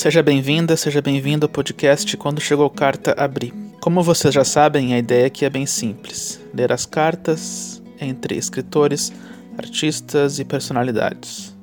[0.00, 3.52] Seja bem-vinda, seja bem-vindo ao podcast Quando Chegou Carta Abri.
[3.82, 9.12] Como vocês já sabem, a ideia aqui é bem simples: ler as cartas entre escritores,
[9.58, 11.54] artistas e personalidades.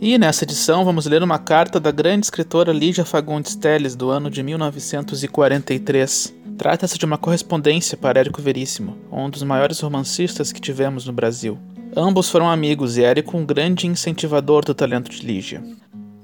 [0.00, 4.28] E nessa edição vamos ler uma carta da grande escritora Lígia Fagundes Telles do ano
[4.28, 6.34] de 1943.
[6.58, 11.56] Trata-se de uma correspondência para Érico Veríssimo, um dos maiores romancistas que tivemos no Brasil.
[11.96, 15.62] Ambos foram amigos e Érico um grande incentivador do talento de Lígia.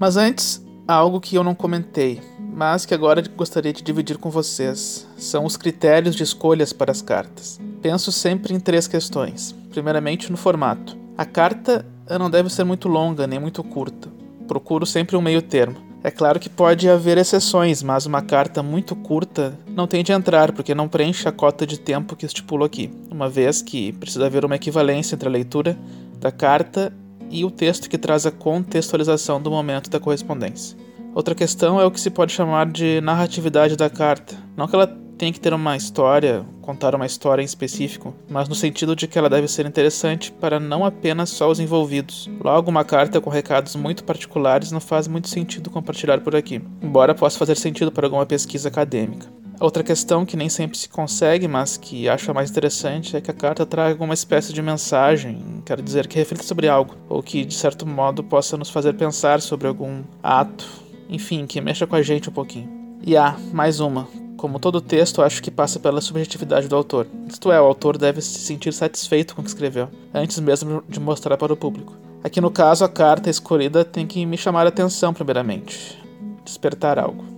[0.01, 0.61] Mas antes,
[0.93, 5.07] algo que eu não comentei, mas que agora gostaria de dividir com vocês.
[5.17, 7.61] São os critérios de escolhas para as cartas.
[7.81, 9.55] Penso sempre em três questões.
[9.71, 10.97] Primeiramente, no formato.
[11.17, 11.87] A carta
[12.19, 14.09] não deve ser muito longa nem muito curta.
[14.49, 15.77] Procuro sempre um meio termo.
[16.03, 20.51] É claro que pode haver exceções, mas uma carta muito curta não tem de entrar,
[20.51, 24.45] porque não preenche a cota de tempo que estipulo aqui, uma vez que precisa haver
[24.45, 25.79] uma equivalência entre a leitura
[26.19, 26.91] da carta
[27.31, 30.77] e o texto que traz a contextualização do momento da correspondência.
[31.15, 34.37] Outra questão é o que se pode chamar de narratividade da carta.
[34.57, 34.87] Não que ela
[35.21, 39.19] tenha que ter uma história, contar uma história em específico, mas no sentido de que
[39.19, 42.31] ela deve ser interessante para não apenas só os envolvidos.
[42.43, 47.15] Logo, uma carta com recados muito particulares não faz muito sentido compartilhar por aqui, embora
[47.15, 49.40] possa fazer sentido para alguma pesquisa acadêmica.
[49.61, 53.35] Outra questão que nem sempre se consegue, mas que acho mais interessante, é que a
[53.35, 57.53] carta traga uma espécie de mensagem, quero dizer, que reflita sobre algo, ou que de
[57.53, 60.67] certo modo possa nos fazer pensar sobre algum ato,
[61.11, 62.71] enfim, que mexa com a gente um pouquinho.
[63.07, 64.09] E há, mais uma.
[64.39, 67.07] Como todo texto, acho que passa pela subjetividade do autor.
[67.29, 70.99] Isto é, o autor deve se sentir satisfeito com o que escreveu, antes mesmo de
[70.99, 71.95] mostrar para o público.
[72.25, 76.03] Aqui no caso, a carta escolhida tem que me chamar a atenção primeiramente,
[76.47, 77.30] despertar algo.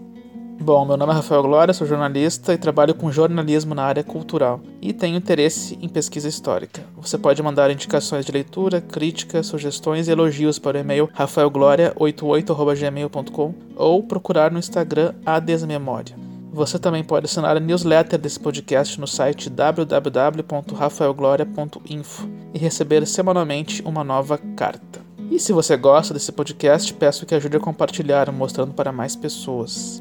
[0.62, 4.60] Bom, meu nome é Rafael Glória, sou jornalista e trabalho com jornalismo na área cultural
[4.80, 6.84] e tenho interesse em pesquisa histórica.
[6.98, 14.04] Você pode mandar indicações de leitura, críticas, sugestões e elogios para o e-mail rafaelgloria88@gmail.com ou
[14.04, 16.14] procurar no Instagram a Desmemória.
[16.52, 24.04] Você também pode assinar a newsletter desse podcast no site www.rafaelgloria.info e receber semanalmente uma
[24.04, 25.00] nova carta.
[25.28, 30.00] E se você gosta desse podcast, peço que ajude a compartilhar, mostrando para mais pessoas.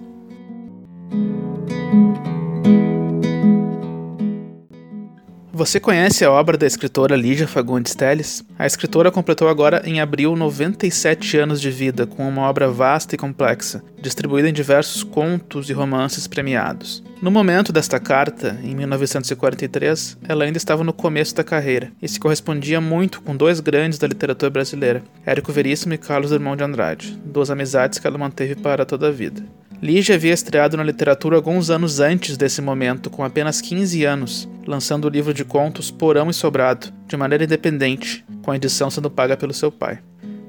[5.62, 8.44] Você conhece a obra da escritora Lígia Fagundes Telles?
[8.58, 13.18] A escritora completou agora em abril 97 anos de vida, com uma obra vasta e
[13.18, 17.04] complexa, distribuída em diversos contos e romances premiados.
[17.22, 22.20] No momento desta carta, em 1943, ela ainda estava no começo da carreira e se
[22.20, 27.22] correspondia muito com dois grandes da literatura brasileira, Érico Veríssimo e Carlos Drummond de Andrade,
[27.24, 29.44] duas amizades que ela manteve para toda a vida.
[29.82, 35.06] Lige havia estreado na literatura alguns anos antes desse momento, com apenas 15 anos, lançando
[35.06, 39.36] o livro de contos Porão e Sobrado, de maneira independente, com a edição sendo paga
[39.36, 39.98] pelo seu pai.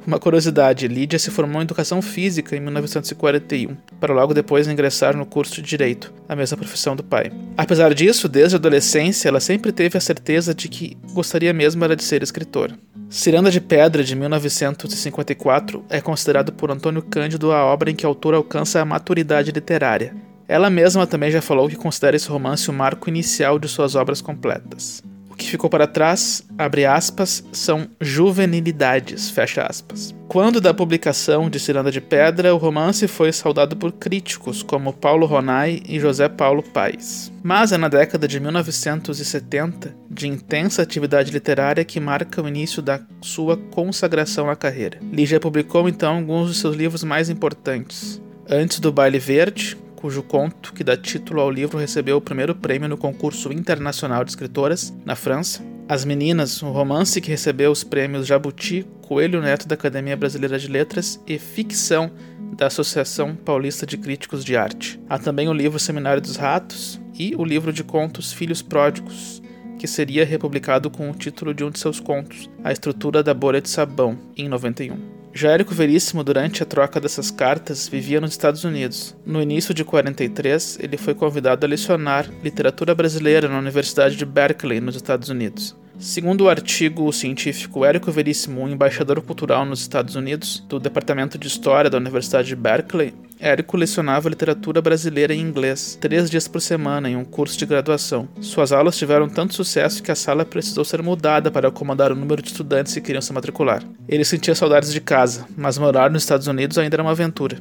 [0.06, 5.24] Uma curiosidade, Lídia se formou em Educação Física em 1941, para logo depois ingressar no
[5.24, 7.32] curso de Direito, a mesma profissão do pai.
[7.56, 11.96] Apesar disso, desde a adolescência, ela sempre teve a certeza de que gostaria mesmo era
[11.96, 12.76] de ser escritora.
[13.12, 18.08] Ciranda de Pedra, de 1954, é considerado por Antônio Cândido a obra em que a
[18.08, 20.16] autora alcança a maturidade literária.
[20.48, 24.22] Ela mesma também já falou que considera esse romance o marco inicial de suas obras
[24.22, 25.02] completas.
[25.42, 30.14] Que ficou para trás, abre aspas, são juvenilidades, fecha aspas.
[30.28, 35.26] Quando da publicação de Ciranda de Pedra, o romance foi saudado por críticos como Paulo
[35.26, 37.32] Ronai e José Paulo Paes.
[37.42, 43.00] Mas é na década de 1970, de intensa atividade literária, que marca o início da
[43.20, 45.00] sua consagração à carreira.
[45.12, 48.22] Lígia publicou então alguns de seus livros mais importantes.
[48.48, 52.88] Antes do Baile Verde, cujo conto que dá título ao livro recebeu o primeiro prêmio
[52.88, 55.64] no concurso internacional de escritoras, na França.
[55.88, 60.66] As Meninas, um romance que recebeu os prêmios Jabuti, Coelho Neto da Academia Brasileira de
[60.66, 62.10] Letras e Ficção
[62.58, 65.00] da Associação Paulista de Críticos de Arte.
[65.08, 69.40] Há também o livro Seminário dos Ratos e o livro de contos Filhos Pródigos,
[69.78, 73.60] que seria republicado com o título de um de seus contos, A Estrutura da Bolha
[73.60, 75.11] de Sabão, em 91.
[75.34, 79.16] Já Érico Veríssimo, durante a troca dessas cartas, vivia nos Estados Unidos.
[79.24, 84.78] No início de 43, ele foi convidado a lecionar literatura brasileira na Universidade de Berkeley,
[84.78, 85.74] nos Estados Unidos.
[85.98, 91.88] Segundo o artigo científico Érico Veríssimo, embaixador cultural nos Estados Unidos, do Departamento de História
[91.88, 97.16] da Universidade de Berkeley, Érico lecionava literatura brasileira em inglês, três dias por semana, em
[97.16, 98.28] um curso de graduação.
[98.40, 102.40] Suas aulas tiveram tanto sucesso que a sala precisou ser mudada para acomodar o número
[102.40, 103.82] de estudantes que queriam se matricular.
[104.08, 107.58] Ele sentia saudades de casa, mas morar nos Estados Unidos ainda era uma aventura.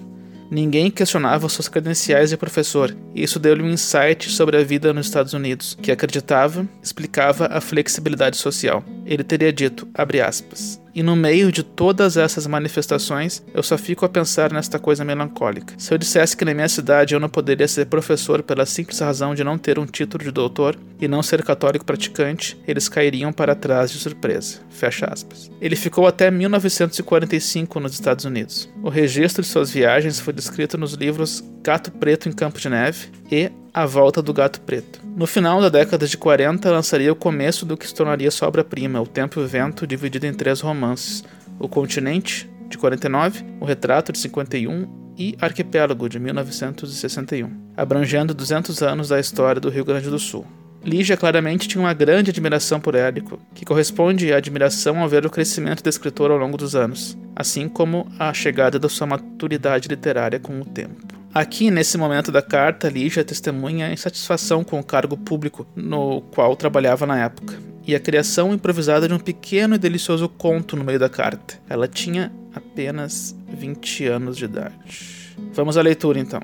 [0.51, 5.05] Ninguém questionava suas credenciais de professor, e isso deu-lhe um insight sobre a vida nos
[5.05, 8.83] Estados Unidos, que acreditava explicava a flexibilidade social.
[9.05, 14.09] Ele teria dito, aspas, e no meio de todas essas manifestações, eu só fico a
[14.09, 15.73] pensar nesta coisa melancólica.
[15.77, 19.33] Se eu dissesse que na minha cidade eu não poderia ser professor pela simples razão
[19.33, 23.55] de não ter um título de doutor e não ser católico praticante, eles cairiam para
[23.55, 24.59] trás de surpresa.
[24.69, 25.49] Fecha aspas.
[25.61, 28.69] Ele ficou até 1945 nos Estados Unidos.
[28.83, 33.09] O registro de suas viagens foi descrito nos livros Gato Preto em Campo de Neve
[33.31, 34.99] e A Volta do Gato Preto.
[35.15, 38.99] No final da década de 40, lançaria o começo do que se tornaria sua obra-prima,
[38.99, 41.23] O Tempo e o Vento, dividido em três romances
[41.57, 49.07] O Continente, de 49, O Retrato, de 51 e Arquipélago, de 1961, abrangendo 200 anos
[49.07, 50.45] da história do Rio Grande do Sul.
[50.83, 55.29] Lígia claramente tinha uma grande admiração por Érico, que corresponde à admiração ao ver o
[55.29, 60.39] crescimento do escritor ao longo dos anos, assim como a chegada da sua maturidade literária
[60.41, 61.20] com o tempo.
[61.33, 66.57] Aqui, nesse momento da carta, Lígia testemunha a insatisfação com o cargo público no qual
[66.57, 67.57] trabalhava na época,
[67.87, 71.57] e a criação improvisada de um pequeno e delicioso conto no meio da carta.
[71.69, 75.35] Ela tinha apenas 20 anos de idade.
[75.53, 76.41] Vamos à leitura então.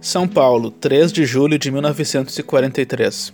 [0.00, 3.32] São Paulo, 3 de julho de 1943.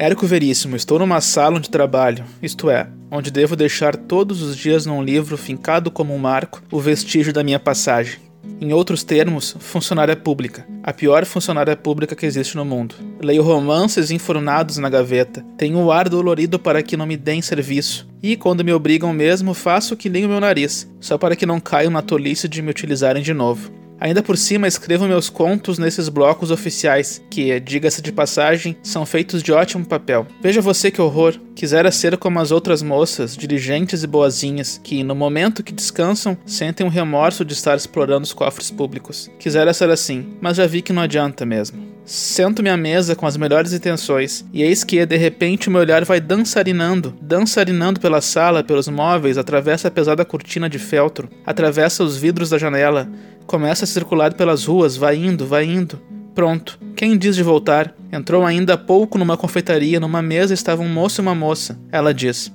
[0.00, 4.86] Érico Veríssimo, estou numa sala onde trabalho, isto é, onde devo deixar todos os dias
[4.86, 8.20] num livro fincado como um marco o vestígio da minha passagem.
[8.60, 12.94] Em outros termos, funcionária pública, a pior funcionária pública que existe no mundo.
[13.20, 18.08] Leio romances enfurnados na gaveta, tenho o ar dolorido para que não me deem serviço,
[18.22, 21.58] e quando me obrigam mesmo, faço que nem o meu nariz, só para que não
[21.58, 23.68] caiam na tolice de me utilizarem de novo.
[24.00, 29.42] Ainda por cima, escrevo meus contos nesses blocos oficiais, que, diga-se de passagem, são feitos
[29.42, 30.26] de ótimo papel.
[30.40, 31.34] Veja você que horror.
[31.54, 36.86] Quisera ser como as outras moças, diligentes e boazinhas, que, no momento que descansam, sentem
[36.86, 39.28] um remorso de estar explorando os cofres públicos.
[39.40, 41.98] Quisera ser assim, mas já vi que não adianta mesmo.
[42.04, 46.04] Sento-me à mesa com as melhores intenções, e eis que, de repente, o meu olhar
[46.04, 52.16] vai dançarinando, dançarinando pela sala, pelos móveis, atravessa a pesada cortina de feltro, atravessa os
[52.16, 53.10] vidros da janela,
[53.48, 55.98] Começa a circular pelas ruas, vai indo, vai indo.
[56.34, 56.78] Pronto.
[56.94, 57.94] Quem diz de voltar?
[58.12, 61.80] Entrou ainda há pouco numa confeitaria, numa mesa estava um moço e uma moça.
[61.90, 62.52] Ela diz: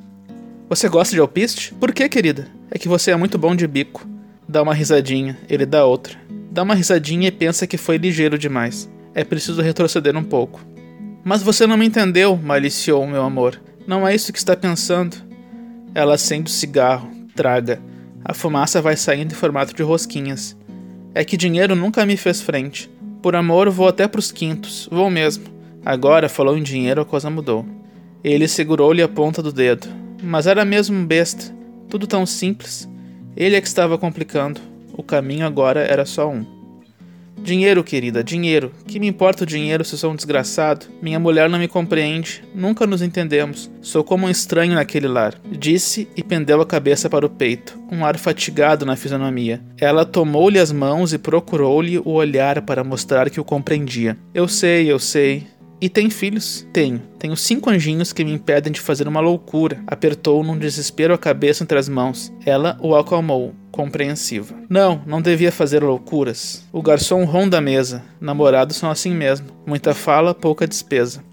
[0.69, 1.73] Você gosta de alpiste?
[1.73, 2.47] Por que, querida?
[2.69, 4.07] É que você é muito bom de bico.
[4.47, 6.15] Dá uma risadinha, ele dá outra.
[6.51, 8.87] Dá uma risadinha e pensa que foi ligeiro demais.
[9.15, 10.61] É preciso retroceder um pouco.
[11.23, 13.59] Mas você não me entendeu, maliciou meu amor.
[13.87, 15.17] Não é isso que está pensando.
[15.95, 17.81] Ela acende o cigarro, traga.
[18.23, 20.55] A fumaça vai saindo em formato de rosquinhas.
[21.15, 22.89] É que dinheiro nunca me fez frente.
[23.21, 25.45] Por amor, vou até pros quintos, vou mesmo.
[25.85, 27.65] Agora, falou em dinheiro, a coisa mudou.
[28.23, 29.87] Ele segurou-lhe a ponta do dedo.
[30.21, 31.53] Mas era mesmo besta.
[31.89, 32.89] Tudo tão simples.
[33.35, 34.59] Ele é que estava complicando.
[34.93, 36.45] O caminho agora era só um.
[37.43, 38.71] Dinheiro, querida, dinheiro.
[38.87, 40.85] Que me importa o dinheiro se sou um desgraçado?
[41.01, 42.41] Minha mulher não me compreende.
[42.55, 43.69] Nunca nos entendemos.
[43.81, 45.35] Sou como um estranho naquele lar.
[45.51, 49.61] Disse e pendeu a cabeça para o peito, um ar fatigado na fisionomia.
[49.77, 54.17] Ela tomou-lhe as mãos e procurou-lhe o olhar para mostrar que o compreendia.
[54.33, 55.45] Eu sei, eu sei.
[55.81, 56.65] E tem filhos?
[56.71, 57.01] Tenho.
[57.19, 59.83] Tenho cinco anjinhos que me impedem de fazer uma loucura.
[59.85, 62.31] Apertou num desespero a cabeça entre as mãos.
[62.45, 64.53] Ela o acalmou, compreensiva.
[64.69, 66.63] Não, não devia fazer loucuras.
[66.71, 68.03] O garçom ronda a mesa.
[68.21, 69.47] Namorados são assim mesmo.
[69.65, 71.23] Muita fala, pouca despesa.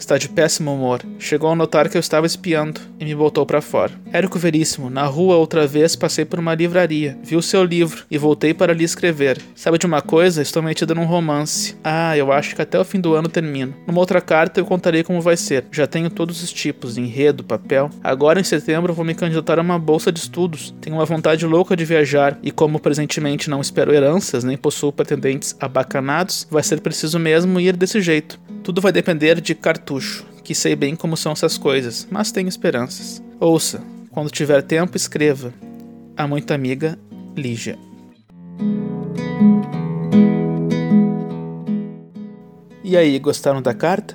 [0.00, 1.02] Está de péssimo humor.
[1.18, 3.92] Chegou a notar que eu estava espiando e me botou para fora.
[4.10, 8.16] Érico Veríssimo, na rua outra vez passei por uma livraria, vi o seu livro e
[8.16, 9.38] voltei para lhe escrever.
[9.54, 10.40] Sabe de uma coisa?
[10.40, 11.76] Estou metida num romance.
[11.84, 13.74] Ah, eu acho que até o fim do ano termino.
[13.86, 15.66] Numa outra carta eu contarei como vai ser.
[15.70, 17.90] Já tenho todos os tipos, enredo, papel.
[18.02, 20.74] Agora em setembro vou me candidatar a uma bolsa de estudos.
[20.80, 25.54] Tenho uma vontade louca de viajar e como presentemente não espero heranças nem possuo pretendentes
[25.60, 28.40] abacanados, vai ser preciso mesmo ir desse jeito.
[28.62, 29.54] Tudo vai depender de
[29.90, 33.20] cartucho, que sei bem como são essas coisas, mas tenho esperanças.
[33.40, 35.52] Ouça, quando tiver tempo, escreva.
[36.16, 36.96] A muito amiga,
[37.36, 37.76] Lígia.
[42.84, 44.14] E aí, gostaram da carta?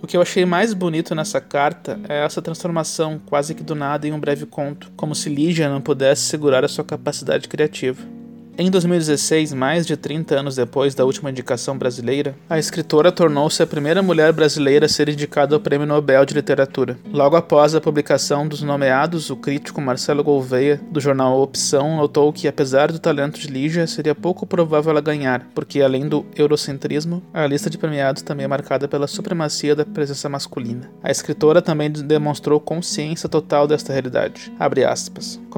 [0.00, 4.06] O que eu achei mais bonito nessa carta é essa transformação, quase que do nada,
[4.06, 8.17] em um breve conto, como se Lígia não pudesse segurar a sua capacidade criativa.
[8.60, 13.66] Em 2016, mais de 30 anos depois da última indicação brasileira, a escritora tornou-se a
[13.68, 16.98] primeira mulher brasileira a ser indicada ao Prêmio Nobel de Literatura.
[17.12, 22.48] Logo após a publicação dos nomeados, o crítico Marcelo Gouveia, do jornal Opção, notou que,
[22.48, 27.46] apesar do talento de Lígia, seria pouco provável ela ganhar, porque, além do eurocentrismo, a
[27.46, 30.90] lista de premiados também é marcada pela supremacia da presença masculina.
[31.00, 34.52] A escritora também demonstrou consciência total desta realidade.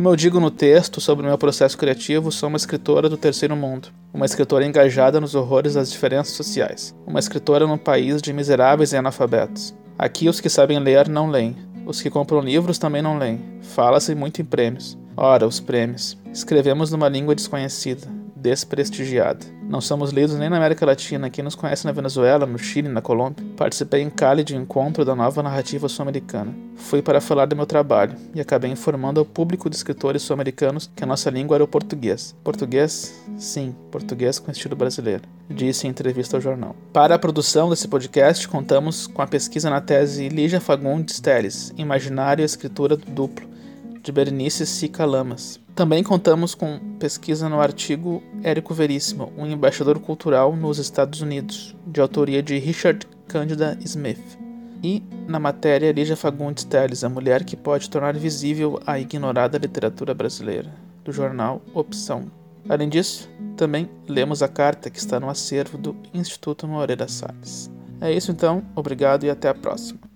[0.01, 3.55] Como eu digo no texto sobre o meu processo criativo, sou uma escritora do terceiro
[3.55, 8.95] mundo, uma escritora engajada nos horrores das diferenças sociais, uma escritora num país de miseráveis
[8.95, 9.75] e analfabetos.
[9.99, 11.55] Aqui os que sabem ler não leem,
[11.85, 13.43] os que compram livros também não leem.
[13.61, 14.97] Fala-se muito em prêmios.
[15.15, 16.17] Ora, os prêmios.
[16.33, 18.07] Escrevemos numa língua desconhecida,
[18.41, 19.45] desprestigiada.
[19.63, 21.31] Não somos lidos nem na América Latina.
[21.31, 23.47] Quem nos conhece na Venezuela, no Chile, na Colômbia.
[23.57, 26.53] Participei em Cali de encontro da nova narrativa sul-americana.
[26.75, 31.05] Fui para falar do meu trabalho e acabei informando ao público de escritores sul-americanos que
[31.05, 32.35] a nossa língua era o português.
[32.43, 33.15] Português?
[33.37, 36.75] Sim, português com estilo brasileiro, disse em entrevista ao jornal.
[36.93, 42.43] Para a produção desse podcast, contamos com a pesquisa na tese Lígia Fagundes Teles, Imaginário
[42.43, 43.49] e Escritura Duplo,
[44.03, 45.60] de Berenice Sica Lamas.
[45.75, 52.01] Também contamos com pesquisa no artigo Érico Veríssimo, um embaixador cultural nos Estados Unidos, de
[52.01, 54.39] autoria de Richard Candida Smith.
[54.83, 60.15] E na matéria Lígia Fagundes Teles, a mulher que pode tornar visível a ignorada literatura
[60.15, 60.73] brasileira,
[61.05, 62.31] do jornal Opção.
[62.69, 67.71] Além disso, também lemos a carta que está no acervo do Instituto Moreira Salles.
[68.01, 70.10] É isso então, obrigado e até a próxima.